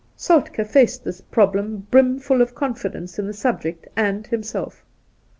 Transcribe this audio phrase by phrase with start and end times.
[0.17, 4.83] Soltk6 faced this problem brimful of confidence in the subject and himself.